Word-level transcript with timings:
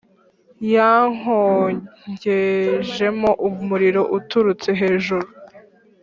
Yankongejemo 0.73 3.31
umuriro 3.47 4.01
uturutse 4.17 4.69
hejuru, 4.81 5.27